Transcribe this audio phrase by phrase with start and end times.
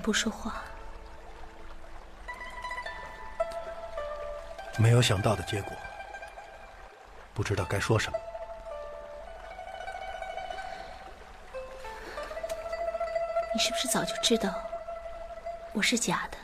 [0.00, 0.62] 不说话？
[4.78, 5.72] 没有想到的结果，
[7.34, 8.18] 不知道该说什么。
[13.52, 14.54] 你是不是早就知道
[15.72, 16.38] 我是假的？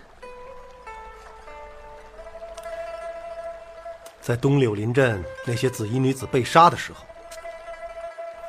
[4.20, 7.06] 在东柳林镇那些紫衣女子被杀的时候，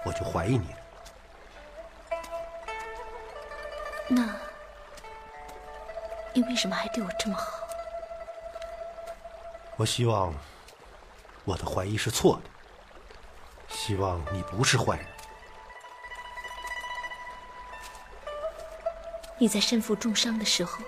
[0.03, 0.76] 我就怀疑你了。
[6.47, 7.67] 为什么还对我这么好？
[9.75, 10.33] 我希望
[11.43, 12.49] 我的怀疑是错的，
[13.75, 15.05] 希望你不是坏人。
[19.37, 20.79] 你在身负重伤的时候，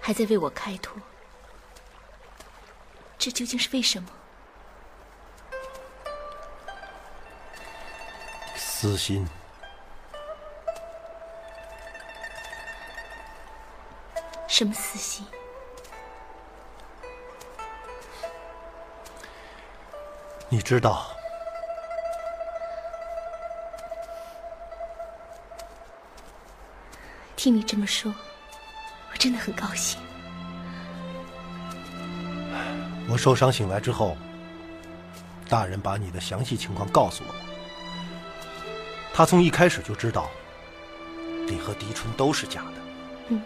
[0.00, 0.96] 还在为我开脱，
[3.18, 4.08] 这究竟是为什么？
[8.56, 9.28] 私心。
[14.58, 15.22] 什么私心？
[20.48, 21.08] 你知道，
[27.36, 28.10] 听你这么说，
[29.12, 30.00] 我真的很高兴。
[33.10, 34.16] 我受伤醒来之后，
[35.50, 37.36] 大人把你的详细情况告诉了我。
[39.12, 40.30] 他从一开始就知道，
[41.46, 42.72] 你和狄春都是假的。
[43.28, 43.42] 嗯，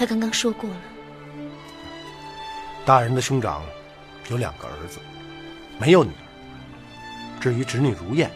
[0.00, 0.76] 他刚刚说过了。
[2.86, 3.62] 大人的兄长
[4.30, 4.98] 有两个儿子，
[5.78, 6.24] 没有女儿。
[7.38, 8.30] 至于侄女如燕，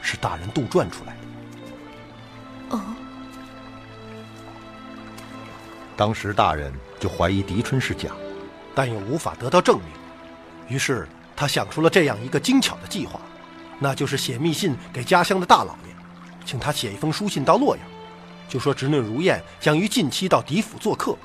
[0.00, 2.76] 是大人杜撰出来的。
[2.76, 2.80] 哦，
[5.96, 8.10] 当时大人就怀疑狄春是假，
[8.72, 9.88] 但又无法得到证明，
[10.68, 13.20] 于是他想出了这样一个精巧的计划，
[13.80, 15.92] 那就是写密信给家乡的大老爷，
[16.46, 17.84] 请他写一封书信到洛阳，
[18.50, 21.16] 就说侄女如燕将于近期到狄府做客。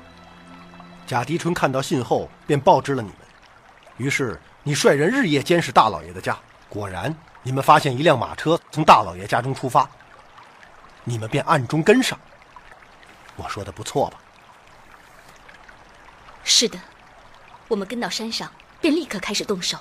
[1.06, 3.18] 贾狄春看到信后，便报知了你们。
[3.96, 6.38] 于是你率人日夜监视大老爷的家，
[6.68, 9.90] 果然，你们发现一辆马车从大老爷家中出发，
[11.02, 12.16] 你们便暗中跟上。
[13.34, 14.18] 我说的不错吧？
[16.44, 16.78] 是的，
[17.66, 18.50] 我们跟到山上，
[18.80, 19.76] 便立刻开始动手。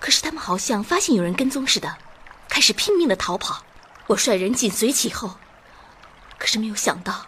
[0.00, 1.96] 可是他们好像发现有人跟踪似的，
[2.48, 3.62] 开始拼命的逃跑。
[4.08, 5.36] 我率人紧随其后，
[6.44, 7.24] 可是没有想到，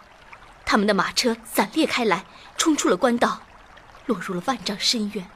[0.63, 2.23] 他们的马车散裂开来，
[2.55, 3.41] 冲出了官道，
[4.05, 5.27] 落入了万丈深渊。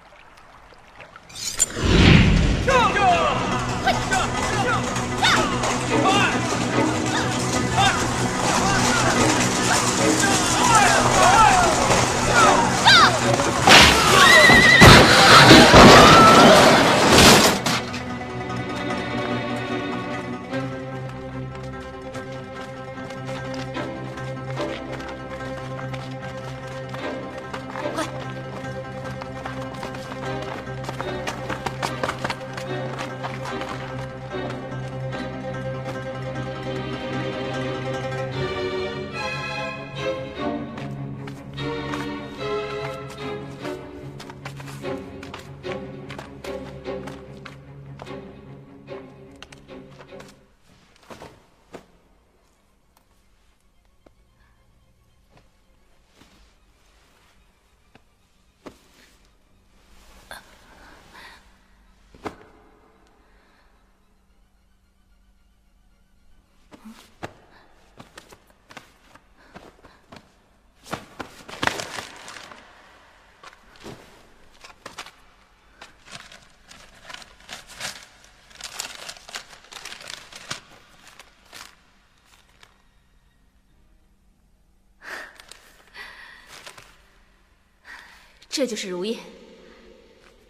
[88.52, 89.18] 这就是如燕，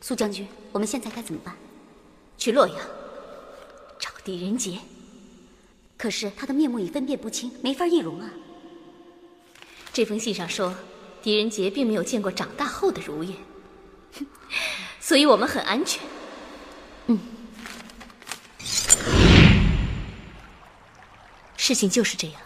[0.02, 1.56] 苏将军，我们现在该怎么办？
[2.36, 2.78] 去洛阳
[4.00, 4.80] 找狄仁杰。
[5.98, 8.28] 可是他的面目已分辨不清，没法易容啊。
[9.94, 10.74] 这封信上说，
[11.22, 13.38] 狄仁杰并没有见过长大后的如燕，
[15.00, 16.02] 所以我们很安全。
[17.06, 17.20] 嗯
[21.56, 22.42] 事情就是这样。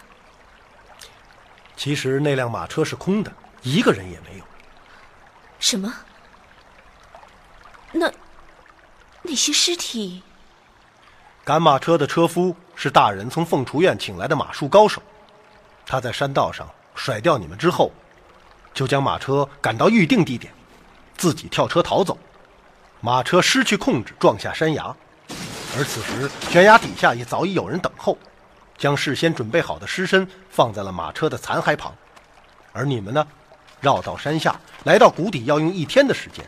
[1.74, 4.44] 其实那辆马车是空的，一个人也没有。
[5.68, 5.92] 什么？
[7.90, 8.08] 那
[9.22, 10.22] 那些尸体？
[11.42, 15.02] 赶马车的车夫是大人从凤雏院请来的马术高手，
[15.84, 17.90] 他在山道上甩掉你们之后，
[18.72, 20.54] 就将马车赶到预定地点，
[21.16, 22.16] 自己跳车逃走。
[23.00, 24.94] 马车失去控制，撞下山崖，
[25.76, 28.16] 而此时悬崖底下也早已有人等候，
[28.78, 31.92] 将事先准备好的尸身放在了马车的残骸旁。
[32.72, 33.26] 而你们呢，
[33.86, 36.44] 绕到山下，来到谷底，要用一天的时间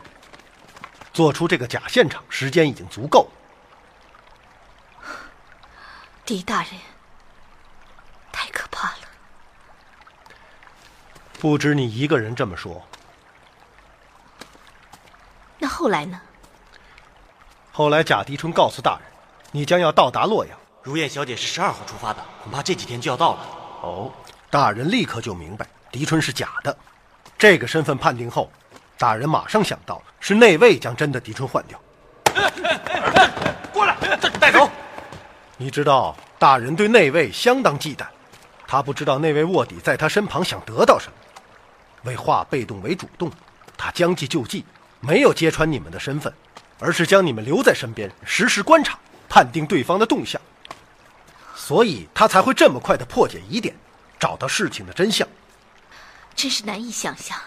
[1.13, 3.29] 做出这个假现场，时间已经足够。
[6.25, 6.71] 狄大人，
[8.29, 8.97] 太可怕了。
[11.39, 12.85] 不止你一个人这么说。
[15.57, 16.19] 那后来呢？
[17.71, 19.03] 后来贾迪春告诉大人，
[19.53, 20.59] 你将要到达洛阳。
[20.83, 23.39] 如燕小姐是十二号出发的，恐怕这几天就要到了。
[23.81, 24.11] 哦，
[24.49, 26.77] 大人立刻就明白迪春是假的。
[27.39, 28.51] 这个身份判定后，
[28.97, 31.81] 大人马上想到是内卫将真的狄春换掉。
[33.71, 34.69] 过来，这带走。
[35.55, 38.05] 你知道，大人对内卫相当忌惮，
[38.67, 41.13] 他不知道内卫卧底在他身旁想得到什么。
[42.03, 43.31] 为化被动为主动，
[43.77, 44.65] 他将计就计，
[44.99, 46.33] 没有揭穿你们的身份，
[46.77, 48.99] 而是将你们留在身边，实时观察、
[49.29, 50.41] 判定对方的动向。
[51.55, 53.73] 所以他才会这么快的破解疑点，
[54.19, 55.25] 找到事情的真相。
[56.41, 57.37] 真是难以想象，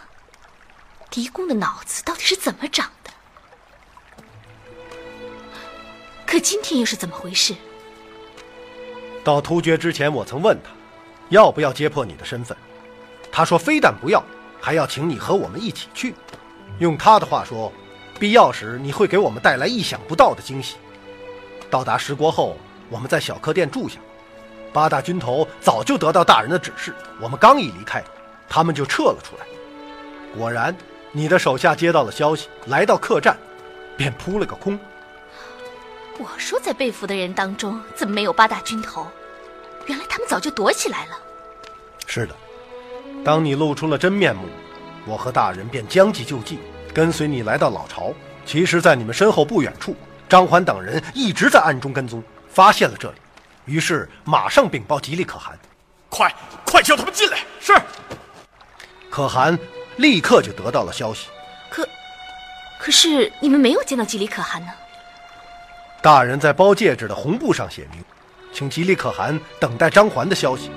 [1.09, 3.11] 狄公的脑子到底是怎么长的？
[6.27, 7.55] 可今天又是怎么回事？
[9.25, 10.69] 到突厥之前，我曾问他，
[11.31, 12.55] 要不要揭破你的身份。
[13.33, 14.23] 他说非但不要，
[14.61, 16.15] 还要请你和我们一起去。
[16.79, 17.73] 用他的话说，
[18.21, 20.77] 必要时你会给我们带来意想不到的惊喜。
[21.71, 22.59] 到达十国后，
[22.91, 23.99] 我们在小客店住下。
[24.71, 28.05] 八大军头早就得到大人的指示，我们刚一离开，
[28.55, 29.47] 他们就撤了出来。
[30.37, 30.77] 果然，
[31.11, 33.35] 你的手下接到了消息，来到客栈，
[33.97, 34.79] 便扑了个空。
[36.19, 39.07] 我说，在被俘的人当中，怎么没有八大军头？
[39.87, 41.19] 原来他们早就躲起来了。
[42.07, 42.35] 是的，
[43.25, 44.47] 当你露出了真面目，
[45.07, 46.59] 我和大人便将计就计，
[46.93, 48.13] 跟随你来到老巢。
[48.45, 49.97] 其实，在你们身后不远处，
[50.29, 53.17] 张环等人一直在暗中跟踪，发现了这里，
[53.65, 55.59] 于是马上禀报吉利可汗。
[56.11, 56.31] 快，
[56.67, 57.39] 快叫他们进来！
[57.59, 57.73] 是。
[59.13, 59.59] 可汗
[59.97, 61.29] 立刻就得到了消息。
[61.69, 61.87] 可，
[62.81, 64.73] 可是你们没有见到吉利可汗呢？
[66.01, 68.03] 大人在包戒指的红布上写明，
[68.55, 70.71] 请吉利可汗等待张环的消息。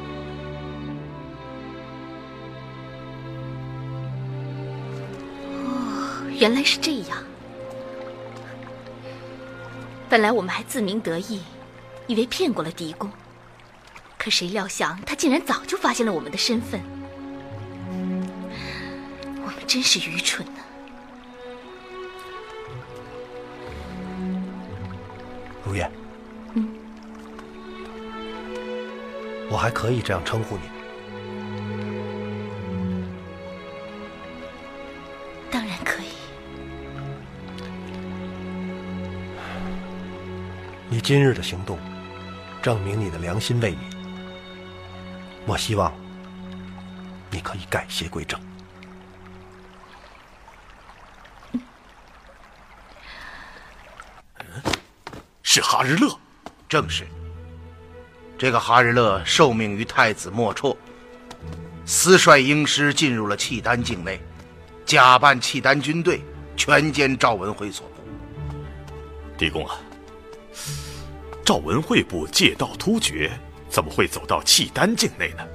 [5.63, 7.17] 哦，原来是这样。
[10.09, 11.41] 本来我们还自鸣得意，
[12.05, 13.09] 以为骗过了狄公，
[14.17, 16.81] 可谁料想他竟然早就发现了我们的身份。
[19.65, 20.61] 真是愚蠢呢。
[25.63, 25.89] 如燕，
[26.53, 26.69] 嗯，
[29.49, 30.63] 我还可以这样称呼你。
[35.49, 36.07] 当然可以。
[40.87, 41.79] 你今日的行动，
[42.61, 43.77] 证明你的良心未泯。
[45.47, 45.91] 我希望
[47.31, 48.39] 你可以改邪归正。
[55.85, 56.19] 日乐，
[56.67, 57.07] 正是。
[58.37, 60.75] 这个哈日乐受命于太子莫绰，
[61.85, 64.19] 私率英师进入了契丹境内，
[64.85, 66.21] 假扮契丹军队，
[66.57, 67.93] 全歼赵文辉所部。
[69.37, 69.77] 狄公啊，
[71.45, 73.31] 赵文惠部借道突厥，
[73.69, 75.45] 怎么会走到契丹境内呢？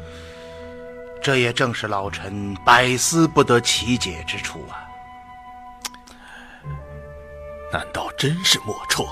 [1.23, 4.89] 这也正是老臣百思不得其解之处啊！
[7.71, 9.07] 难道真是莫绰？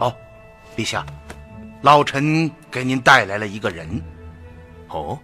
[0.00, 0.12] 哦，
[0.76, 1.04] 陛下，
[1.82, 4.02] 老臣给您带来了一个人。
[4.88, 5.18] 哦，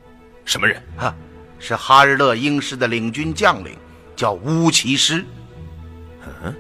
[0.45, 0.83] 什么人？
[0.97, 1.15] 哈，
[1.59, 3.77] 是哈日勒英师的领军将领，
[4.17, 5.25] 叫乌骑师。
[6.43, 6.55] 嗯。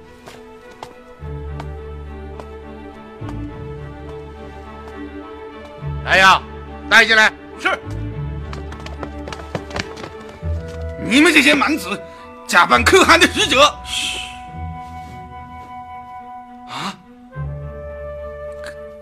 [6.04, 6.42] 来呀，
[6.90, 7.32] 带进来。
[7.58, 7.78] 是。
[11.04, 12.00] 你们这些蛮子，
[12.46, 13.60] 假扮可汗的使者。
[13.84, 14.18] 嘘。
[16.68, 16.94] 啊？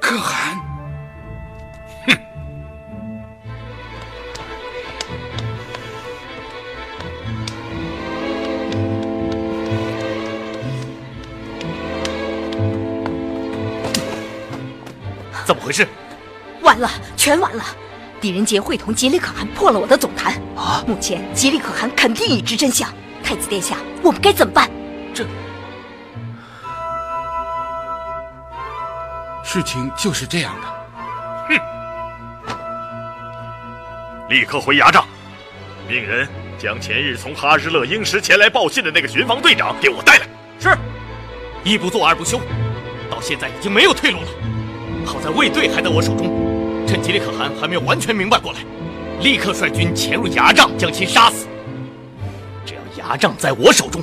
[0.00, 0.58] 可汗？
[2.06, 2.16] 哼！
[15.46, 15.86] 怎么回事？
[16.62, 17.62] 完了，全完了！
[18.20, 20.82] 狄仁杰会同吉利可汗破了我的总坛啊！
[20.86, 22.92] 目前吉利可汗肯定已知真相。
[23.22, 24.68] 太子殿下，我们该怎么办？
[25.14, 25.24] 这
[29.52, 30.68] 事情就是这样的。
[31.48, 32.54] 哼！
[34.28, 35.04] 立刻回牙帐，
[35.88, 40.26] 命人将前日从哈日勒英石前来报信的那个巡防队长给我带来。
[40.60, 40.78] 是，
[41.64, 42.40] 一不做二不休，
[43.10, 44.28] 到现在已经没有退路了。
[45.04, 46.86] 好在卫队还在我手中。
[46.86, 48.60] 趁吉利可汗还没有完全明白过来，
[49.20, 51.48] 立刻率军潜入牙帐，将其杀死。
[52.64, 54.00] 只要牙帐在我手中，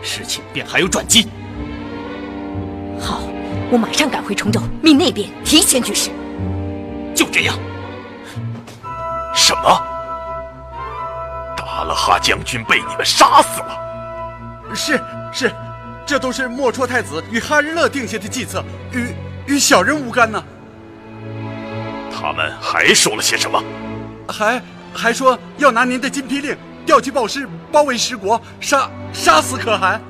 [0.00, 1.26] 事情便还有转机。
[3.74, 6.08] 好，我马上赶回崇州，命那边提前去事。
[7.12, 7.58] 就这样。
[9.34, 9.82] 什么？
[11.56, 13.76] 达拉哈将军被你们杀死了？
[14.72, 15.02] 是
[15.32, 15.52] 是，
[16.06, 19.12] 这都是莫绰太子与哈日勒定下的计策，与
[19.48, 20.40] 与小人无干呢。
[22.12, 23.60] 他们还说了些什么？
[24.28, 24.62] 还
[24.94, 30.00] 还说要拿您的金批令调集暴师，包围十国，杀杀死可汗。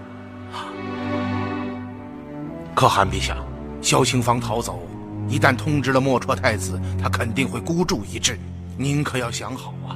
[2.75, 3.37] 可汗陛下，
[3.85, 4.81] 萧兴芳逃走，
[5.29, 8.39] 一旦通知了莫绰太子，他肯定会孤注一掷。
[8.79, 9.93] 您可要想好啊！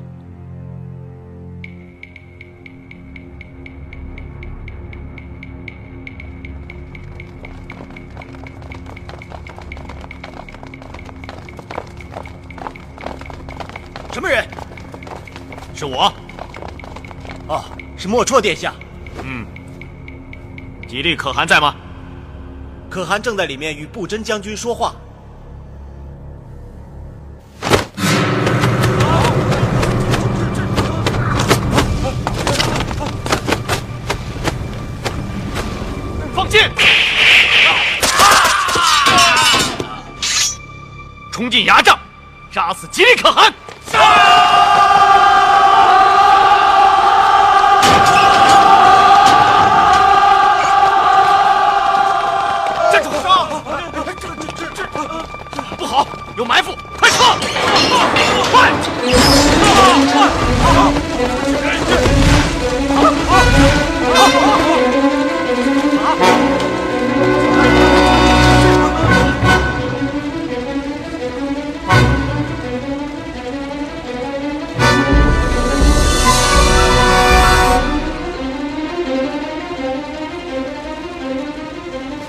[14.13, 14.47] 什么人？
[15.75, 16.13] 是我。
[17.47, 17.65] 哦，
[17.97, 18.75] 是莫绰殿下。
[19.25, 19.47] 嗯。
[20.87, 21.75] 吉利可汗在吗？
[22.91, 24.95] 可汗正在里面与布真将军说话。
[36.35, 36.71] 放箭！
[41.31, 41.99] 冲进牙帐，
[42.51, 43.53] 杀死吉利可汗！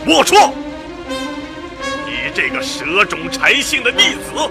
[0.09, 0.51] 莫说，
[2.07, 4.49] 你这个蛇种柴姓的逆子，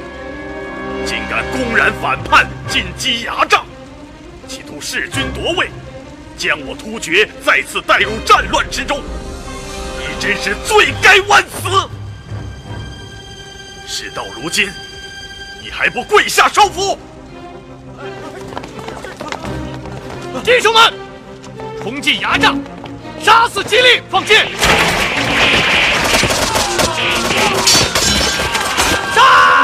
[1.05, 3.67] 竟敢公然反叛，进击牙帐，
[4.47, 5.69] 企图弑君夺位，
[6.37, 9.03] 将我突厥再次带入战乱之中，
[9.99, 11.89] 你真是罪该万死！
[13.85, 14.71] 事到如今，
[15.61, 16.97] 你还不跪下收服？
[20.45, 20.95] 弟兄们，
[21.83, 22.57] 冲进牙帐，
[23.21, 24.01] 杀死吉利！
[24.09, 24.47] 放箭！
[29.29, 29.58] 弟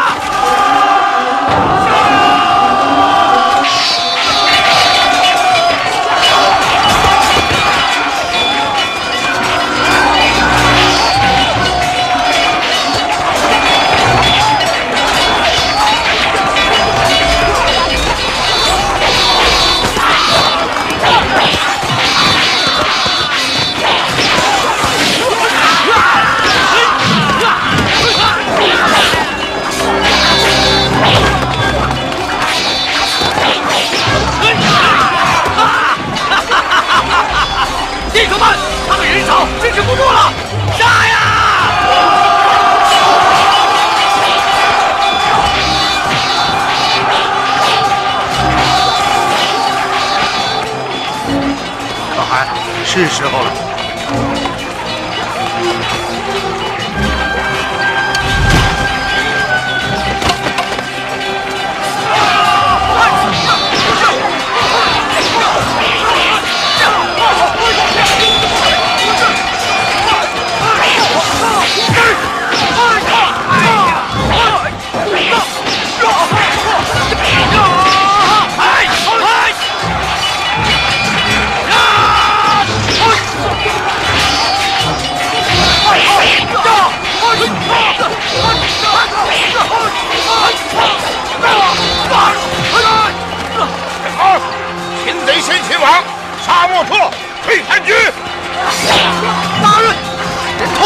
[52.94, 53.63] 是时候了。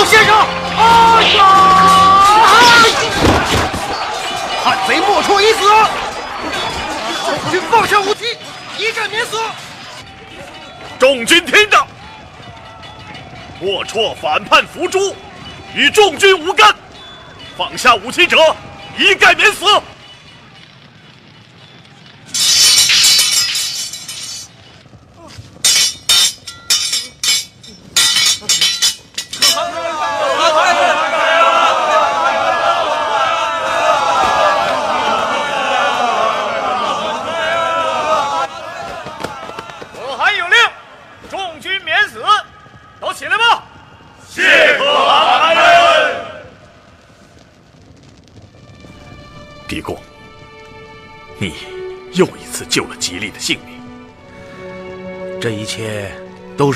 [0.09, 0.35] 先生！
[0.35, 1.45] 啊呀！
[4.65, 5.61] 叛贼莫绰已死，
[7.27, 8.25] 众军放下武器，
[8.79, 9.37] 一战免死。
[10.99, 11.87] 众军听着，
[13.61, 15.15] 莫绰反叛伏诛，
[15.75, 16.75] 与众军无干，
[17.57, 18.38] 放下武器者，
[18.97, 19.67] 一概免死。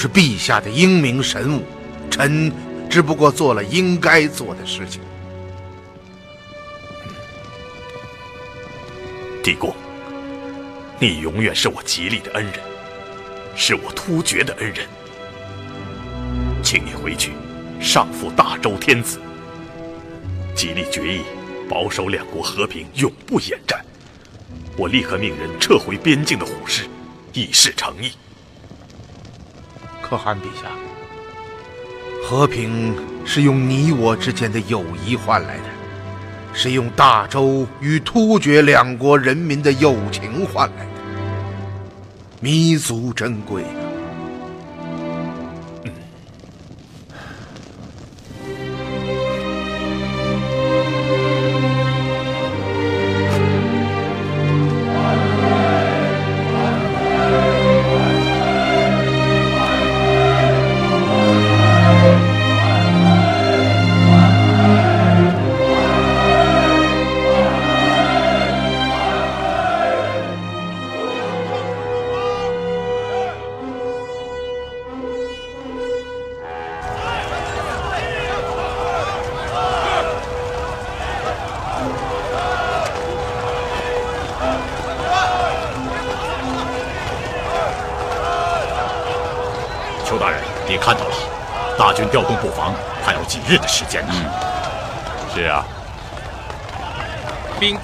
[0.03, 1.63] 是陛下的英明神武，
[2.11, 2.53] 臣
[2.91, 5.01] 只不过做了应该做的事情。
[9.45, 9.73] 帝公，
[10.99, 12.55] 你永远是我吉利的恩人，
[13.55, 14.89] 是我突厥的恩人。
[16.65, 17.31] 请你回去，
[17.81, 19.21] 上复大周天子。
[20.53, 21.21] 吉利决议
[21.69, 23.81] 保守两国和平，永不演战。
[24.77, 26.89] 我立刻命人撤回边境的虎视，
[27.35, 28.11] 以示诚意。
[30.13, 30.69] 可汗陛下，
[32.23, 35.65] 和平是用你我之间的友谊换来的，
[36.53, 40.91] 是用大周与突厥两国人民的友情换来的，
[42.41, 43.63] 弥足珍贵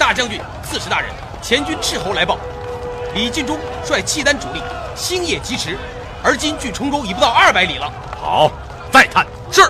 [0.08, 1.10] 大将军、刺史大人，
[1.42, 2.38] 前军斥候来报，
[3.14, 4.62] 李进忠率契丹主力
[4.96, 5.76] 星夜疾驰，
[6.24, 7.92] 而今距崇州已不到二百里了。
[8.18, 8.50] 好，
[8.90, 9.26] 再探。
[9.52, 9.60] 是。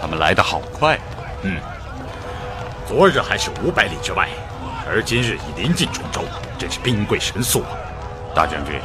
[0.00, 0.98] 他们来得好快。
[1.42, 1.60] 嗯，
[2.88, 4.28] 昨日还是五百里之外，
[4.84, 6.22] 而今日已临近崇州，
[6.58, 7.70] 真是兵贵神速啊！
[8.34, 8.80] 大将军，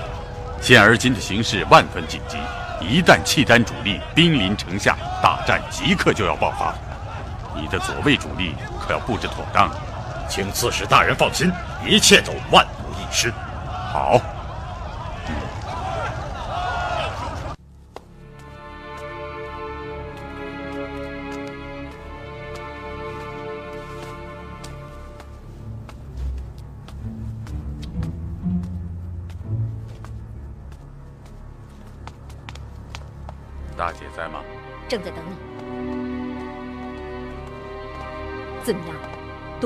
[0.61, 2.37] 现而今的形势万分紧急，
[2.79, 6.71] 一旦契丹主力兵临城下，大战即刻就要爆发。
[7.55, 9.67] 你的左卫主力可要布置妥当。
[10.31, 11.51] 请刺史大人放心，
[11.85, 13.33] 一切都万无一失。
[13.67, 14.17] 好。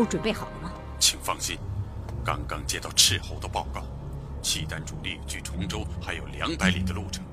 [0.05, 0.71] 都准备好了吗？
[0.99, 1.57] 请放心，
[2.23, 3.81] 刚刚接到斥候的报告，
[4.43, 7.23] 契丹主力距崇州还有两百里的路程，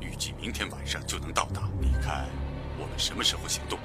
[0.00, 1.62] 预计明天晚上就能到达。
[1.80, 2.26] 你看，
[2.76, 3.78] 我们什么时候行动？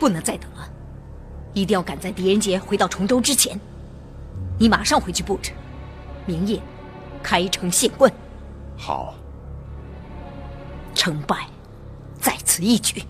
[0.00, 0.66] 不能再等了，
[1.52, 3.60] 一定要赶在狄仁杰回到崇州之前。
[4.58, 5.52] 你马上回去布置，
[6.24, 6.58] 明夜
[7.22, 8.10] 开城献 quân。
[8.78, 9.14] 好。
[10.94, 11.46] 成败
[12.18, 13.04] 在此一举。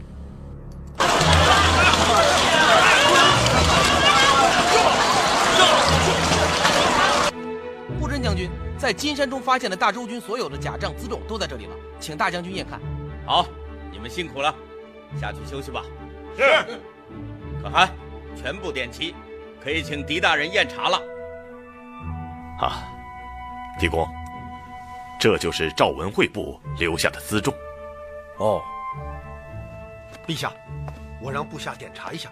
[8.05, 12.79] 布真将军在金山中发现的大周军所有的甲仗辎重都在这里了，请大将军验看。
[13.25, 13.47] 好，
[13.91, 14.55] 你们辛苦了，
[15.19, 15.83] 下去休息吧。
[16.37, 16.43] 是。
[17.65, 17.89] 可汗，
[18.37, 19.15] 全部点齐，
[19.59, 21.01] 可以请狄大人验查了。
[22.61, 22.85] 啊，
[23.81, 24.07] 狄公，
[25.19, 27.55] 这就是赵文惠部留下的辎重。
[28.37, 28.61] 哦，
[30.27, 30.53] 陛下，
[31.23, 32.31] 我让部下点查一下。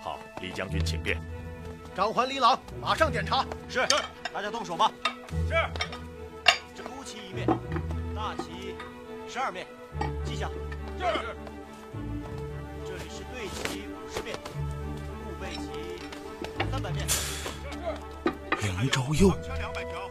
[0.00, 1.20] 好，李将军请便。
[1.98, 3.44] 张环、李朗，马上检查。
[3.68, 3.84] 是，
[4.32, 4.88] 大家动手吧。
[5.48, 5.54] 是。
[6.72, 7.44] 这孤旗一面，
[8.14, 8.76] 大旗
[9.28, 9.66] 十二面，
[10.24, 10.48] 记下。
[10.96, 11.04] 是。
[12.86, 14.36] 这里是对旗五十面，
[15.24, 17.04] 护背旗三百面。
[18.62, 19.30] 杨昭佑。
[19.42, 20.07] 枪两百条，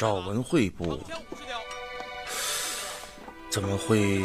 [0.00, 0.98] 赵文惠部
[3.50, 4.18] 怎么会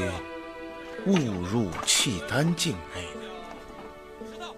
[1.05, 4.55] 误入契丹境内呢？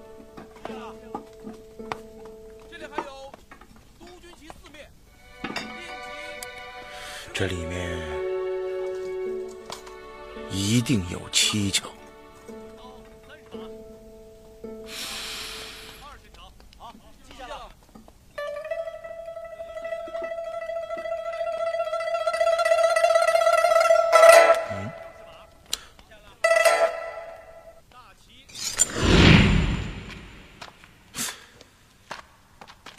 [7.33, 7.97] 这里面
[10.51, 11.96] 一定有蹊跷。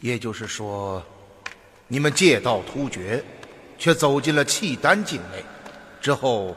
[0.09, 1.05] 也就是说，
[1.87, 3.23] 你们借道突厥，
[3.79, 5.45] 却走进了契丹境内，
[6.01, 6.57] 之后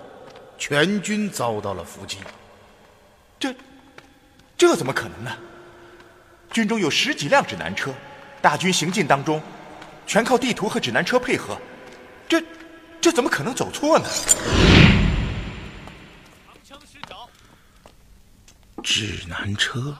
[0.58, 2.18] 全军遭到了伏击。
[3.38, 3.54] 这，
[4.58, 5.38] 这怎么可能呢？
[6.50, 7.94] 军中有十几辆指南车，
[8.42, 9.42] 大军行进当中，
[10.08, 11.58] 全靠地图和指南车配合，
[12.30, 12.42] 这，
[13.02, 14.08] 这怎么可能走错呢？
[18.82, 19.94] 指南车。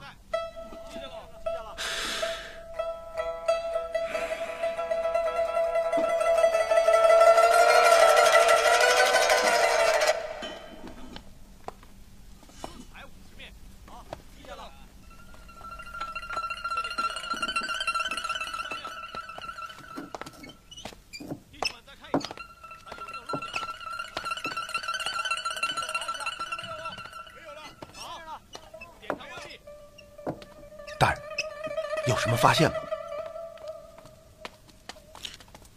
[32.22, 32.78] 什么发现吗？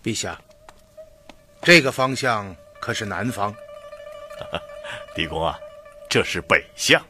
[0.03, 0.39] 陛下，
[1.63, 3.55] 这个方向可是南方。
[5.17, 5.59] 狄公啊，
[6.07, 7.03] 这是北向，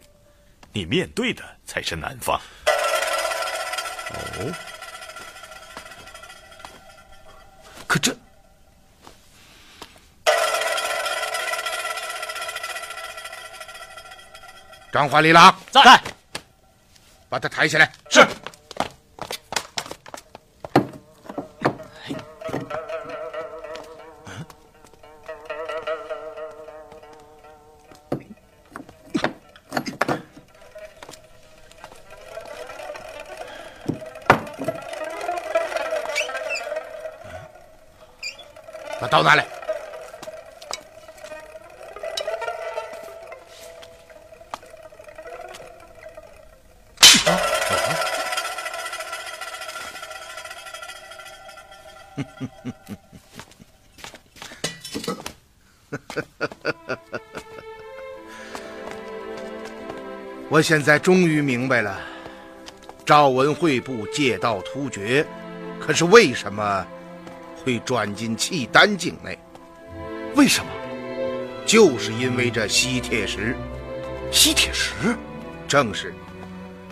[0.73, 2.41] 你面对的才是南方。
[4.11, 4.53] 哦，
[7.89, 8.17] 可这……
[14.93, 16.01] 张华、李郎在，
[17.29, 17.93] 把他抬起来。
[39.05, 39.45] 把刀拿来。
[60.49, 62.01] 我现在终于明白了，
[63.05, 65.27] 赵文惠部借道突厥，
[65.79, 66.87] 可是为什么
[67.65, 69.39] 会转进契丹境内？
[70.37, 70.71] 为什么？
[71.67, 73.57] 就是因为这吸铁石。
[74.31, 74.93] 吸铁石，
[75.67, 76.13] 正是。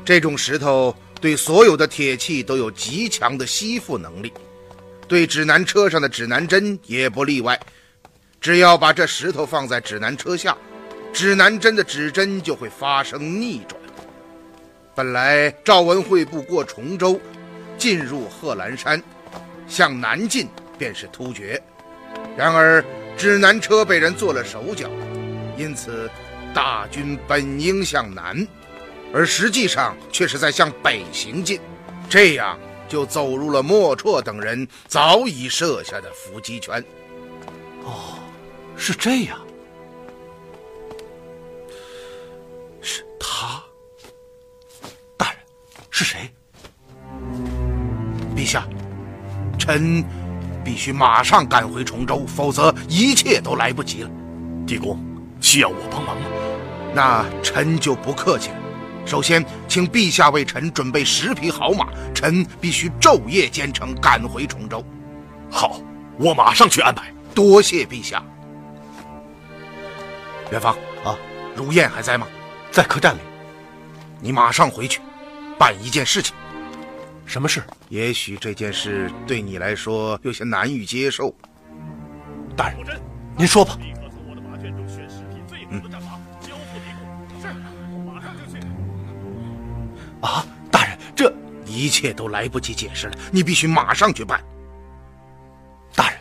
[0.04, 4.32] 这种石头对所有的铁器都有极强的吸附能力，
[5.06, 7.58] 对指南车上的指南针也不例外。
[8.40, 10.56] 只要把这石头放在指南车下，
[11.12, 13.80] 指南针的指针就会发生逆转。
[14.94, 17.20] 本来赵文惠部过崇州，
[17.78, 19.00] 进入贺兰山，
[19.68, 20.48] 向南进
[20.82, 21.62] 便是突厥。
[22.36, 22.84] 然而
[23.16, 24.90] 指南车被人做了手脚，
[25.56, 26.10] 因此
[26.52, 28.44] 大军本应向南，
[29.14, 31.60] 而实际上却是在向北行进，
[32.08, 36.84] 这样就走入了莫绰等人早已设下的伏击圈。
[37.84, 38.18] 哦，
[38.76, 39.38] 是这样。
[42.80, 43.62] 是他，
[45.16, 45.38] 大人，
[45.90, 46.28] 是谁？
[48.34, 48.66] 陛下，
[49.56, 50.04] 臣
[50.64, 54.10] 必须马上赶回崇州，否则一切都来不及了。
[54.66, 54.98] 地公，
[55.40, 56.26] 需要我帮忙吗？
[56.94, 58.56] 那臣就不客气了。
[59.04, 64.84] 首先，请陛下为臣准备十匹好马，臣必须昼夜兼程赶回崇州。
[65.50, 65.80] 好，
[66.18, 67.12] 我马上去安排。
[67.34, 68.22] 多谢陛下。
[70.50, 71.16] 元芳啊，
[71.56, 72.26] 如燕还在吗？
[72.70, 73.20] 在客栈里。
[74.20, 75.00] 你马上回去，
[75.58, 76.34] 办一件事情。
[77.32, 77.64] 什么事？
[77.88, 81.34] 也许这件事对你来说有些难以接受。
[82.54, 83.00] 大人，
[83.38, 83.78] 您说吧。
[85.70, 85.82] 嗯。
[90.20, 94.44] 啊，大人，这一切都来不及解释了，你必须马上去办。
[95.94, 96.18] 大人，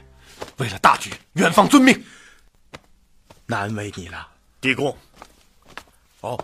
[0.60, 2.02] 为了大局，元芳遵命。
[3.46, 4.26] 难为你了，
[4.62, 4.98] 狄公。
[6.22, 6.42] 哦，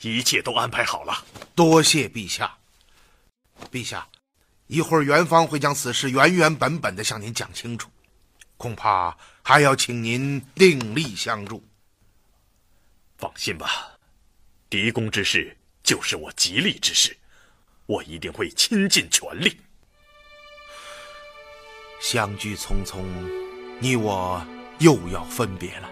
[0.00, 1.14] 一切都安排好了。
[1.54, 2.57] 多谢陛下。
[3.70, 4.08] 陛下，
[4.66, 7.90] 一会儿元芳会将此事原原本本的向您讲清楚，
[8.56, 11.62] 恐怕还要请您鼎力相助。
[13.16, 13.98] 放心吧，
[14.70, 17.16] 狄公之事就是我吉利之事，
[17.86, 19.58] 我一定会倾尽全力。
[22.00, 23.02] 相聚匆匆，
[23.80, 24.40] 你我
[24.78, 25.90] 又要分别了。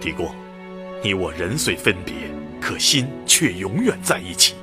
[0.00, 0.34] 狄公，
[1.04, 2.14] 你我人虽分别，
[2.58, 4.54] 可心却永远在一起。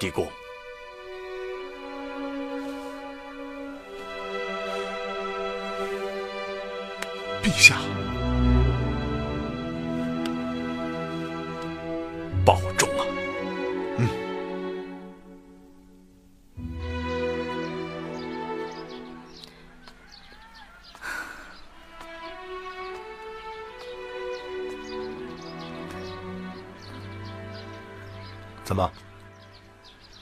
[0.00, 0.26] 狄公，
[7.42, 7.76] 陛下，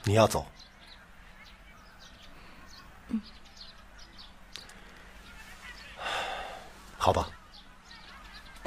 [0.08, 0.46] 你要走？
[6.96, 7.28] 好吧，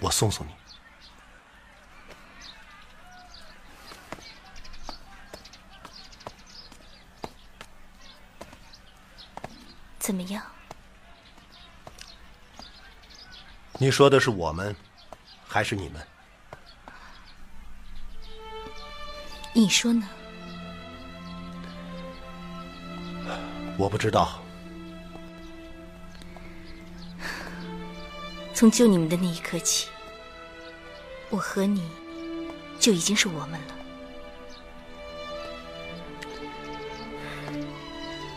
[0.02, 0.52] 我送送你。
[9.98, 10.44] 怎么样？
[13.80, 14.76] 你说的是我们，
[15.48, 16.08] 还是你们？
[19.54, 20.08] 你说呢？
[23.82, 24.40] 我不知道。
[28.54, 29.88] 从救你们的那一刻起，
[31.32, 31.90] 我和你
[32.80, 33.76] 就已经是我们了。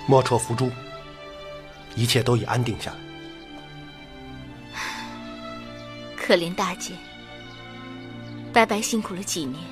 [0.06, 0.70] 莫愁伏诛，
[1.94, 2.96] 一切都已安定下来。
[6.16, 6.94] 可怜大姐，
[8.50, 9.62] 白白辛苦了几年，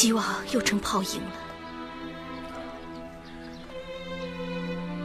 [0.00, 1.32] 希望又成泡影了。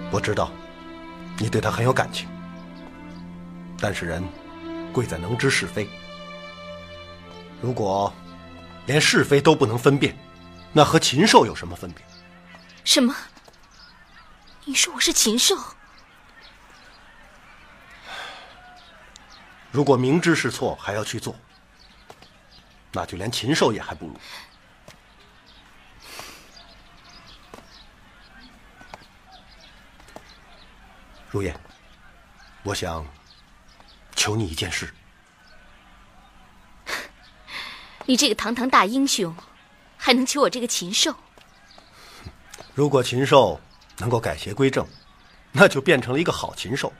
[0.09, 0.49] 我知道，
[1.37, 2.29] 你对他很有感情，
[3.77, 4.23] 但是人
[4.93, 5.89] 贵在能知是非。
[7.61, 8.13] 如果
[8.85, 10.17] 连是非都不能分辨，
[10.71, 12.01] 那和禽兽有什么分别？
[12.85, 13.13] 什么？
[14.63, 15.57] 你说我是禽兽？
[19.71, 21.35] 如果明知是错还要去做，
[22.93, 24.17] 那就连禽兽也还不如。
[31.35, 31.53] 如烟，
[32.63, 33.05] 我想
[34.15, 34.93] 求你一件事。
[38.07, 39.35] 你这个堂堂大英雄，
[39.97, 41.13] 还能求我这个禽兽？
[42.73, 43.59] 如果禽兽
[43.97, 44.87] 能够改邪归正，
[45.51, 46.93] 那就变成了一个好禽兽。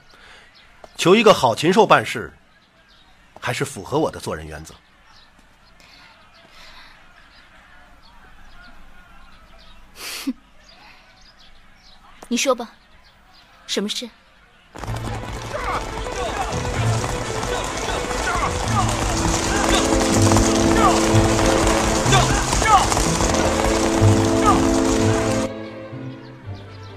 [0.98, 2.34] 求一个好禽兽办事，
[3.40, 4.76] 还是符合我的做人原则。
[12.28, 12.74] 你说吧，
[13.66, 14.10] 什么事？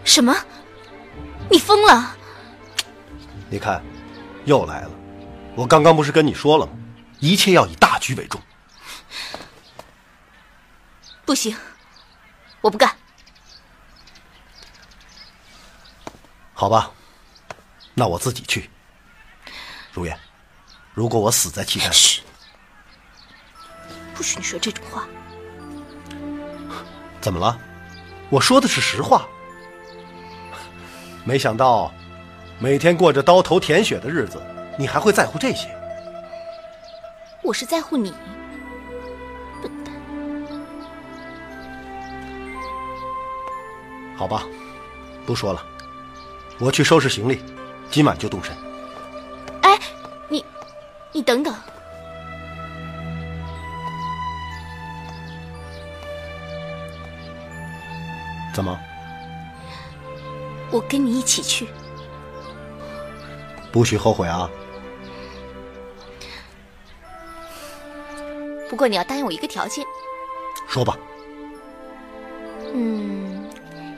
[0.08, 0.34] 什么？
[1.50, 2.16] 你疯了？
[3.50, 3.82] 你看，
[4.46, 4.90] 又来了。
[5.54, 6.72] 我刚刚不是跟你说了吗？
[7.20, 8.40] 一切要以大局为重。
[11.26, 11.54] 不行，
[12.62, 12.96] 我不干。
[16.54, 16.90] 好吧，
[17.92, 18.70] 那我自己去。
[19.92, 20.18] 如烟，
[20.94, 21.90] 如果我死在契丹，
[24.14, 25.06] 不许你说这种话。
[27.20, 27.60] 怎么了？
[28.30, 29.28] 我说的是实话。
[31.24, 31.92] 没想到，
[32.59, 34.40] 每天过着刀头舔血的日子，
[34.78, 35.68] 你还会在乎这些？
[37.42, 38.12] 我是在乎你，
[39.62, 39.94] 笨蛋。
[44.16, 44.42] 好吧，
[45.24, 45.62] 不说了，
[46.59, 47.40] 我去收拾行李，
[47.90, 48.52] 今晚就动身。
[49.62, 49.78] 哎，
[50.28, 50.44] 你，
[51.12, 51.54] 你等等。
[58.54, 58.78] 怎么？
[60.70, 61.66] 我跟你一起去。
[63.72, 64.50] 不许后悔啊！
[68.68, 69.85] 不过你要答应我一个条件。
[70.66, 70.96] 说吧。
[72.74, 73.48] 嗯，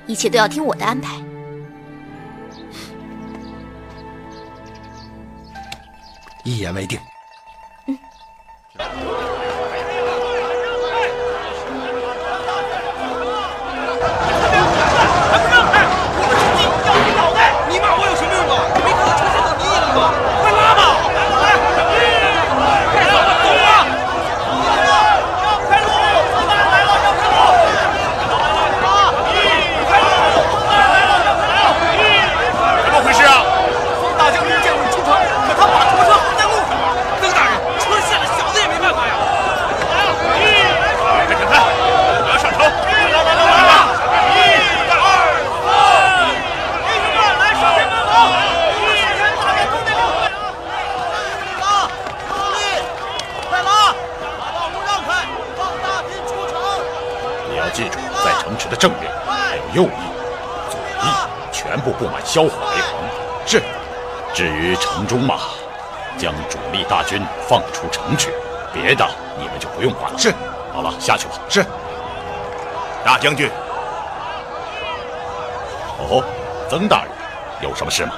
[0.06, 1.20] 一切都要听我的安排。
[6.44, 6.98] 一言为定。
[67.10, 68.32] 军放出城去，
[68.72, 69.04] 别的
[69.36, 70.16] 你们就不用管了。
[70.16, 70.32] 是。
[70.72, 71.34] 好了，下去吧。
[71.48, 71.66] 是。
[73.04, 73.50] 大将军。
[75.98, 76.22] 哦，
[76.70, 77.10] 曾大人，
[77.60, 78.12] 有什么事吗？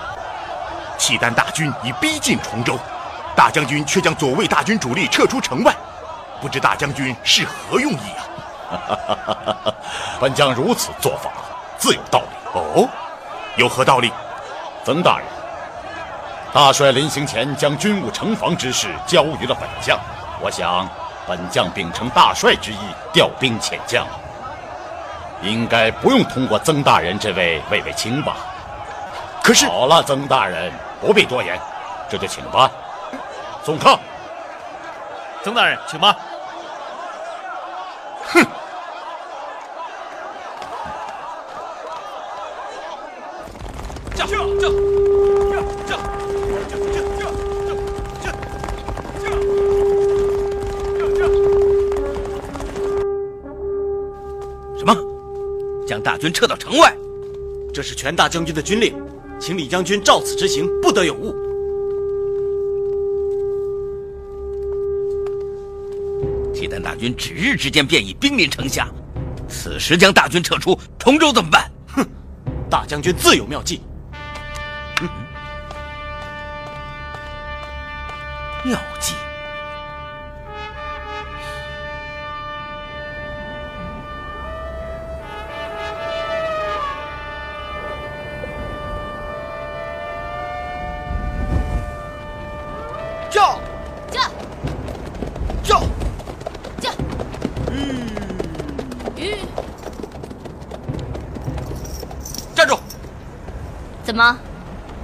[0.98, 2.78] 契丹大军已逼近崇州，
[3.34, 5.74] 大将军却将左卫大军主力撤出城外，
[6.42, 7.96] 不知大将军是何用意
[8.70, 9.72] 啊？
[10.20, 11.30] 本将如此做法，
[11.78, 12.26] 自有道理。
[12.52, 12.86] 哦，
[13.56, 14.12] 有何道理？
[14.84, 15.26] 曾大人，
[16.52, 19.98] 大帅临行前将军务城防之事交于了本将，
[20.38, 20.86] 我想，
[21.26, 22.76] 本将秉承大帅之意，
[23.10, 24.06] 调兵遣将，
[25.40, 28.36] 应该不用通过曾大人这位卫卫卿吧？
[29.42, 30.70] 可是，好了，曾大人。
[31.00, 31.58] 不必多言，
[32.08, 32.70] 这就请吧。
[33.64, 33.98] 送客。
[35.42, 36.14] 曾大人，请吧。
[55.86, 56.96] 将大军撤到城外？
[57.72, 58.94] 这是全大将军的军令。
[59.40, 61.34] 请李将军照此执行，不得有误。
[66.54, 68.88] 契丹大军指日之间便已兵临城下，
[69.48, 71.68] 此时将大军撤出崇州怎么办？
[71.88, 72.06] 哼，
[72.70, 73.80] 大将军自有妙计。
[78.64, 79.14] 妙计。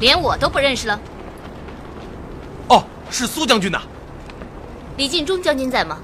[0.01, 1.01] 连我都不认识了？
[2.69, 3.83] 哦，是苏将军呐。
[4.97, 5.99] 李进忠将军在吗？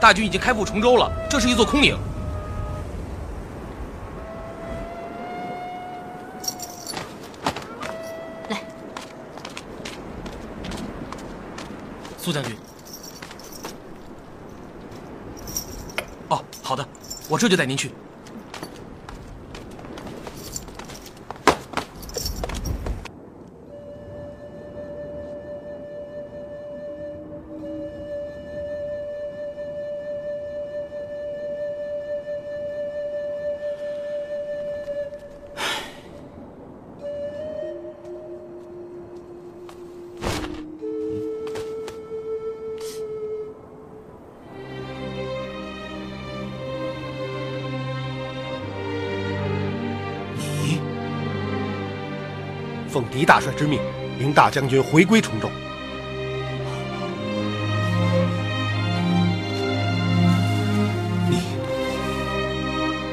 [0.00, 1.98] 大军已经开赴崇州了，这是一座空营。
[8.48, 8.62] 来，
[12.16, 12.56] 苏将军。
[16.28, 16.86] 哦，好的，
[17.28, 17.92] 我这就带您去。
[53.28, 53.78] 大帅之命，
[54.18, 55.50] 领大将军回归崇州。
[61.28, 61.42] 你，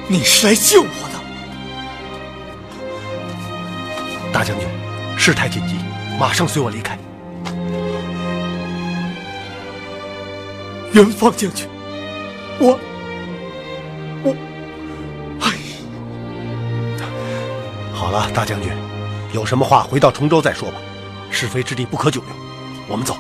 [0.08, 1.20] 你是来救我的，
[4.32, 4.66] 大将军。
[5.18, 5.76] 事态紧急，
[6.18, 6.98] 马上随我离开。
[10.94, 11.68] 元芳将军，
[12.58, 12.80] 我，
[14.24, 14.34] 我，
[15.42, 15.52] 哎，
[17.94, 18.72] 好了，大将军。
[19.36, 20.78] 有什么话回到崇州再说吧，
[21.30, 22.30] 是非之地不可久留。
[22.88, 23.18] 我们走。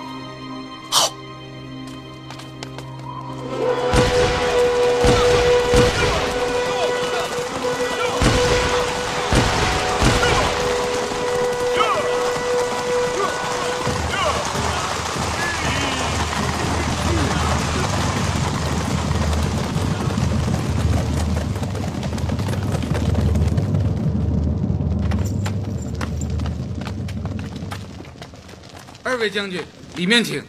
[29.26, 29.60] 二位将军，
[29.96, 30.44] 里面请，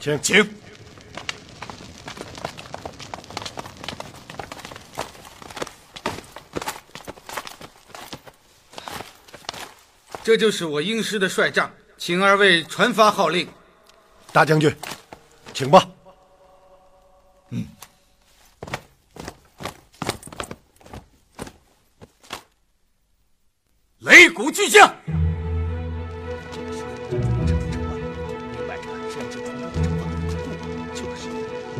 [0.00, 0.44] 请请。
[10.24, 13.48] 这就是我英师的帅帐，请二位传发号令。
[14.32, 14.76] 大将军，
[15.52, 15.83] 请吧。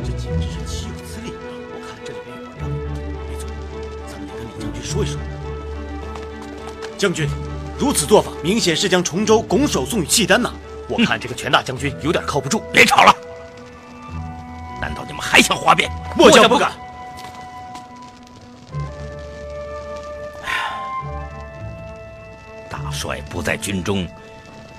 [0.02, 1.34] 这简直是岂有此理啊！
[1.70, 2.68] 我看这里面有文章。
[3.30, 3.48] 李总，
[4.08, 5.20] 咱们得跟李将军说一说。
[6.98, 7.28] 将军，
[7.78, 10.52] 如此做法明显是将崇州拱手送与契丹呐！
[10.88, 12.62] 我看这个权大将军有点靠不住。
[12.72, 13.14] 别吵了！
[14.80, 15.90] 难道你们还想哗变？
[16.16, 16.72] 末将不敢。
[22.68, 24.06] 大帅不在军中，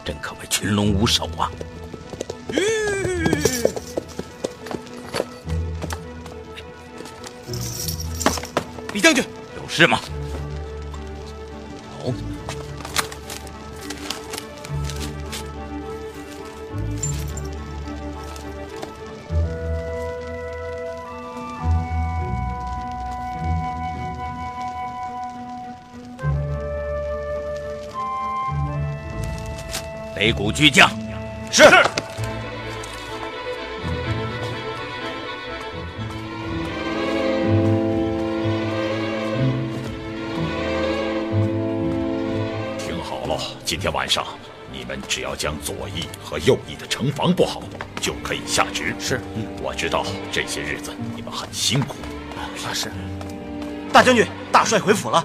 [0.04, 1.50] 真可谓群龙无首啊！
[9.06, 9.24] 将军，
[9.56, 10.00] 有事吗？
[12.04, 12.12] 哦，
[30.18, 30.90] 擂鼓巨将，
[31.52, 31.64] 是。
[31.64, 31.95] 听
[43.86, 44.26] 天晚上
[44.72, 47.62] 你们只要将左翼和右翼的城防布好，
[48.02, 48.96] 就可以下职。
[49.00, 49.22] 是，
[49.62, 51.94] 我知道这些日子你们很辛苦。
[52.36, 52.92] 啊，是。
[53.94, 55.24] 大将军，大帅回府了。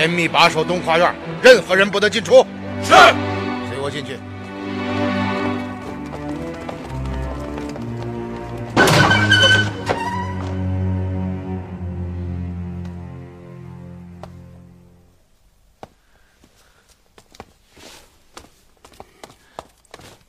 [0.00, 2.42] 严密把守东花院，任何人不得进出。
[2.82, 2.94] 是，
[3.68, 4.16] 随我进去。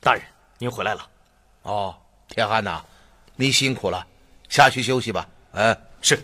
[0.01, 0.21] 大人，
[0.57, 1.07] 您回来了。
[1.61, 1.95] 哦，
[2.27, 2.83] 铁汉呐，
[3.37, 4.05] 你辛苦了，
[4.49, 5.25] 下去休息吧。
[5.53, 6.21] 嗯，是。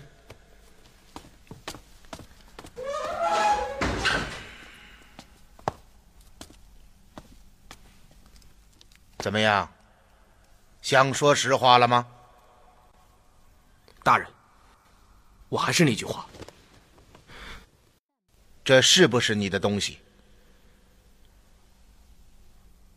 [9.27, 9.69] 怎么样？
[10.81, 12.07] 想说实话了吗？
[14.05, 14.25] 大人，
[15.49, 16.25] 我还是那句话，
[18.63, 19.99] 这是不是你的东西？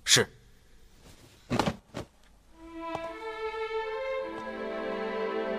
[0.05, 0.25] 是。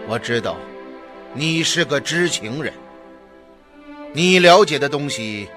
[0.07, 0.55] 我知道，
[1.33, 2.73] 你是个知情人，
[4.13, 5.49] 你了解的东西，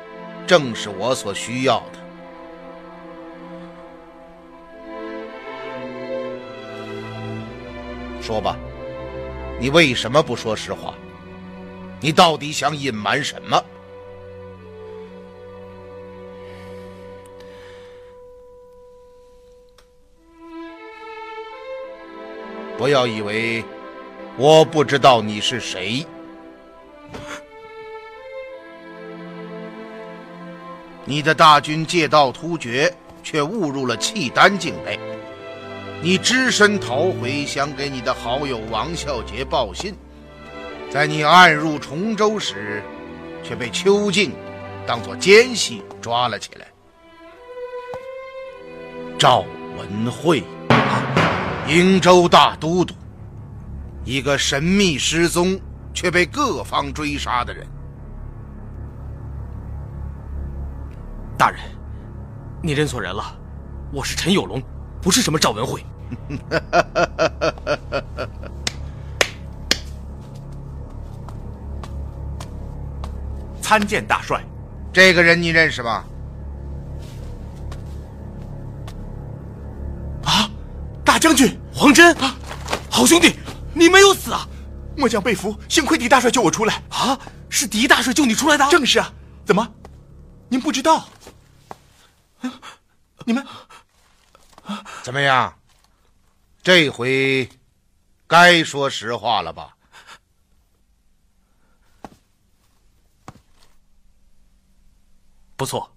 [0.45, 2.04] 正是我所需要的。
[8.25, 8.57] 说吧，
[9.61, 10.95] 你为什么不说实话？
[12.01, 13.62] 你到底想隐瞒什么？
[22.79, 23.62] 不要以为
[24.39, 26.07] 我不知道你是谁。
[31.05, 32.91] 你的大军借道突厥，
[33.22, 34.99] 却误入了契丹境内。
[36.05, 39.97] 你只身逃回，想给你的好友王孝杰报信。
[40.91, 42.83] 在你暗入崇州时，
[43.43, 44.31] 却被邱静
[44.87, 46.67] 当作奸细抓了起来。
[49.19, 49.47] 赵
[49.79, 50.45] 文慧，
[51.67, 52.93] 瀛州大都督，
[54.05, 55.59] 一个神秘失踪
[55.95, 57.67] 却被各方追杀的人。
[61.39, 61.59] 大人，
[62.63, 63.35] 你认错人了，
[63.91, 64.63] 我是陈有龙，
[65.01, 65.83] 不是什么赵文慧。
[73.61, 74.43] 参见大帅。
[74.93, 76.05] 这个人你认识吗？
[80.25, 80.51] 啊，
[81.05, 82.35] 大将军黄真啊，
[82.91, 83.37] 好兄弟，
[83.73, 84.47] 你没有死啊！
[84.97, 86.81] 末将被俘，幸亏狄大帅救我出来。
[86.91, 88.69] 啊，是狄大帅救你出来的？
[88.71, 89.13] 正是啊。
[89.45, 89.67] 怎么，
[90.49, 91.09] 您不知道？
[93.25, 93.45] 你们
[95.03, 95.53] 怎么样？
[96.65, 97.47] 这回
[98.27, 99.77] 该说实话了吧？
[105.57, 105.95] 不错，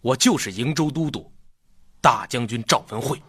[0.00, 1.32] 我就是瀛州都督
[2.00, 3.22] 大将军赵文慧。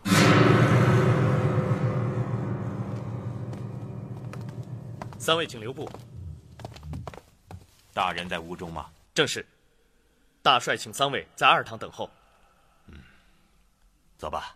[5.20, 5.88] 三位请留步。
[7.93, 8.89] 大人在屋中吗？
[9.13, 9.45] 正是。
[10.41, 12.09] 大帅请三位在二堂等候。
[12.88, 12.95] 嗯，
[14.17, 14.55] 走吧。